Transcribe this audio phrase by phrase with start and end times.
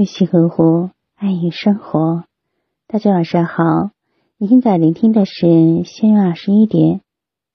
[0.00, 2.24] 玉溪呵护，爱与生活。
[2.86, 3.90] 大家晚上好，
[4.38, 7.02] 你现在聆听的是星月二十一点，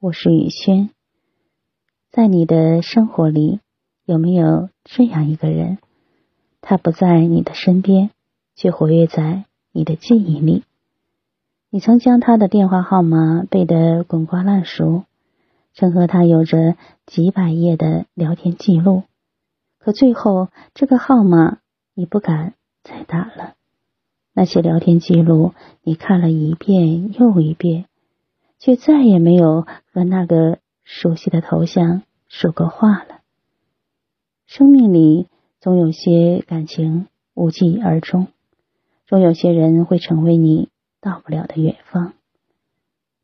[0.00, 0.90] 我是雨轩。
[2.10, 3.60] 在你的生活里，
[4.04, 5.78] 有没有这样一个人？
[6.60, 8.10] 他不在你的身边，
[8.56, 10.64] 却活跃在你的记忆里。
[11.70, 15.04] 你曾将他的电话号码背得滚瓜烂熟，
[15.74, 16.74] 曾和他有着
[17.06, 19.04] 几百页的聊天记录。
[19.78, 21.58] 可最后，这个号码
[21.94, 23.54] 你不敢再打了。
[24.34, 25.52] 那些聊天记录
[25.82, 27.86] 你看了一遍又一遍，
[28.58, 33.20] 却再也没有和那个熟悉的头像说过话了。
[34.46, 35.28] 生命里
[35.60, 38.28] 总有些感情无疾而终，
[39.06, 42.14] 总有些人会成为你到不了的远方。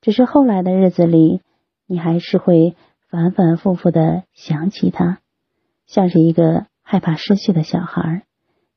[0.00, 1.40] 只是后来的日子里，
[1.86, 2.76] 你还是会
[3.08, 5.20] 反反复复的想起他。
[5.86, 8.24] 像是一个害怕失去的小孩，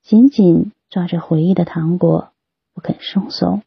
[0.02, 2.32] 紧紧抓着回忆的糖果
[2.74, 3.62] 不肯松手。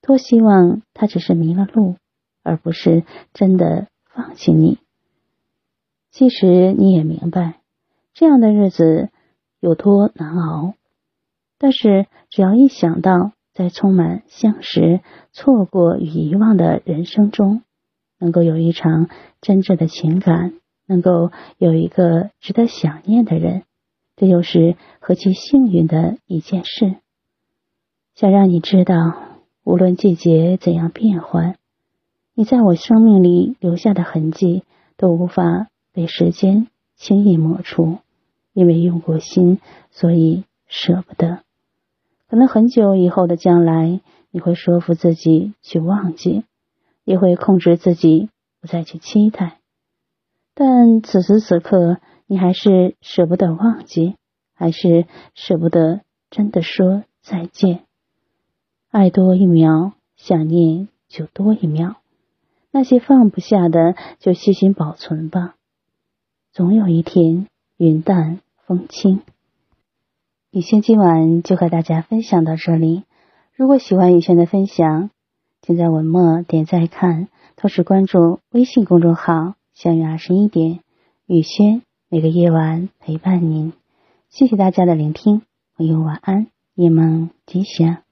[0.00, 1.96] 多希望他只是迷了路，
[2.42, 4.78] 而不是真的放弃你。
[6.10, 7.60] 其实你也明白，
[8.14, 9.10] 这样的日子
[9.60, 10.74] 有多难熬。
[11.58, 15.00] 但是只要一想到在充满相识、
[15.32, 17.62] 错过与遗忘的人生中，
[18.18, 19.08] 能够有一场
[19.40, 20.54] 真挚的情感。
[20.84, 23.62] 能够有一个值得想念的人，
[24.16, 26.96] 这又是何其幸运的一件事！
[28.14, 29.14] 想让你知道，
[29.64, 31.56] 无论季节怎样变换，
[32.34, 34.64] 你在我生命里留下的痕迹
[34.96, 37.98] 都无法被时间轻易抹除。
[38.54, 39.60] 因为用过心，
[39.90, 41.42] 所以舍不得。
[42.28, 46.44] 可能很久以后的将来，你会说服自己去忘记，
[47.02, 48.28] 也会控制自己
[48.60, 49.61] 不再去期待。
[50.64, 54.14] 但此时此刻，你还是舍不得忘记，
[54.54, 57.80] 还是舍不得真的说再见。
[58.88, 61.96] 爱多一秒，想念就多一秒。
[62.70, 65.56] 那些放不下的，就细心保存吧。
[66.52, 69.22] 总有一天，云淡风轻。
[70.52, 73.02] 雨轩今晚就和大家分享到这里。
[73.56, 75.10] 如果喜欢雨轩的分享，
[75.60, 77.26] 请在文末点赞看，
[77.56, 79.54] 同时关注微信公众号。
[79.74, 80.80] 相约二十一点，
[81.26, 83.72] 雨轩每个夜晚陪伴您。
[84.28, 85.42] 谢谢大家的聆听，
[85.76, 88.02] 朋友晚安，夜梦吉祥。